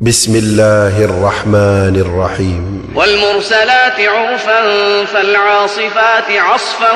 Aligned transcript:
بسم 0.00 0.36
الله 0.36 1.04
الرحمن 1.04 1.96
الرحيم. 2.06 2.92
والمرسلات 2.94 4.00
عرفا 4.00 4.60
فالعاصفات 5.04 6.30
عصفا 6.30 6.92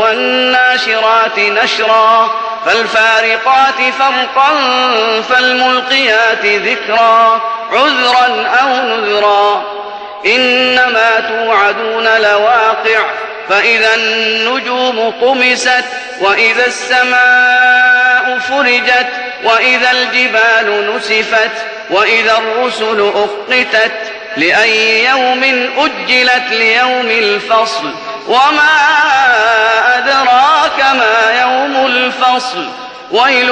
والناشرات 0.00 1.38
نشرا 1.38 2.30
فالفارقات 2.66 3.94
فرقا 3.98 4.50
فالملقيات 5.22 6.46
ذكرا 6.46 7.40
عذرا 7.72 8.46
أو 8.46 8.68
نذرا. 8.68 9.62
إنما 10.26 11.20
توعدون 11.20 12.04
لواقع 12.04 13.00
فإذا 13.48 13.94
النجوم 13.94 15.12
طمست 15.20 15.84
وإذا 16.20 16.66
السماء 16.66 18.38
فرجت 18.38 19.08
وإذا 19.44 19.90
الجبال 19.90 20.96
نسفت. 20.96 21.75
وإذا 21.90 22.38
الرسل 22.38 23.00
أقتت 23.00 23.92
لأي 24.36 25.04
يوم 25.04 25.44
أجلت 25.78 26.44
ليوم 26.50 27.10
الفصل 27.10 27.90
وما 28.28 28.76
أدراك 29.98 30.80
ما 30.80 31.40
يوم 31.40 31.86
الفصل 31.86 32.68
ويل 33.10 33.50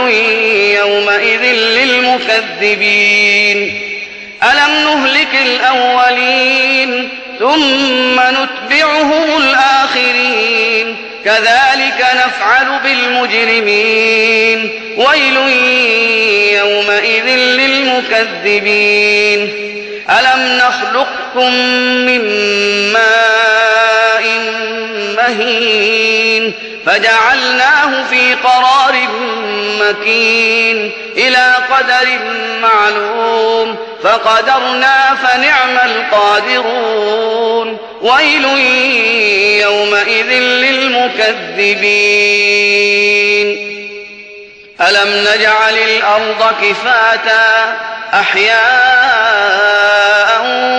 يومئذ 0.79 1.43
للمكذبين. 2.63 3.59
ألم 4.43 4.73
نهلك 4.85 5.35
الأولين 5.47 7.09
ثم 7.39 8.21
نتبعهم 8.21 9.37
الآخرين؟ 9.37 10.97
كذلك 11.25 12.07
نفعل 12.15 12.79
بالمجرمين. 12.85 14.71
ويل 14.97 15.37
يومئذ 16.59 17.27
للمكذبين 17.95 19.41
ألم 20.11 20.59
نخلقكم 20.59 21.55
من 22.07 22.23
ماء 22.93 24.25
مهين 25.17 26.53
فجعلناه 26.87 28.05
في 28.11 28.35
قرار 28.35 28.95
مكين 29.81 30.93
إلى 31.17 31.55
قدر 31.71 32.09
معلوم. 32.63 33.77
فقدرنا 34.03 35.15
فنعم 35.15 35.79
القادرون. 35.91 37.79
ويل 38.03 38.45
يومئذ 39.63 40.31
للمكذبين. 40.33 41.45
ألم 44.81 45.09
نجعل 45.09 45.79
الأرض 45.79 46.55
كفاتا 46.63 47.77
أحياء 48.15 48.55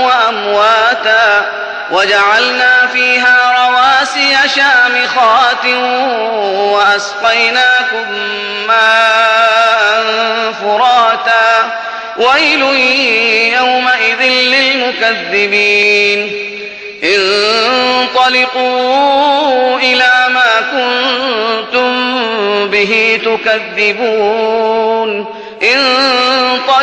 وأمواتا 0.06 1.46
وجعلنا 1.92 2.88
فيها 2.94 3.68
رواسي 3.68 4.36
شامخات 4.56 5.66
وأسقيناكم 6.74 8.12
ماء 8.68 10.06
فراتا. 10.62 11.80
ويل 12.18 12.62
يومئذ 13.54 14.22
للمكذبين. 14.24 16.20
انطلقوا 18.36 19.80
إلى 19.80 20.28
ما 20.30 20.52
كنتم 20.72 21.96
به 22.70 23.22
تكذبون. 23.26 25.10
انطلقوا 25.64 26.15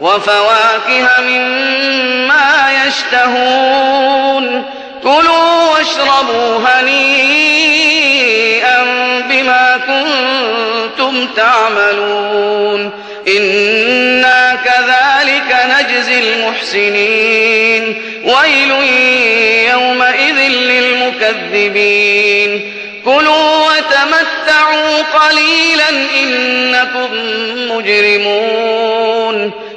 وفواكه 0.00 1.20
مما 1.20 2.72
يشتهون. 2.86 4.64
كلوا 5.02 5.70
واشربوا 5.72 6.58
هنيئا 6.66 8.78
بما 9.30 9.66
كنتم 9.86 11.14
تعملون. 11.36 12.90
إنا 13.28 14.58
كذلك 14.64 15.50
نجزي 15.66 16.18
المحسنين. 16.18 18.02
ويل 18.24 18.70
يومئذ 19.70 20.38
للمكذبين. 20.48 22.50
كلوا 23.04 23.66
وتمتعوا 23.66 25.02
قليلا 25.02 25.90
إنكم 26.22 27.10
مجرمون. 27.70 29.36